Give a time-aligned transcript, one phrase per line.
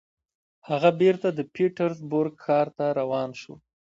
[0.69, 3.53] هغه بېرته د پیټرزبورګ ښار ته روان شو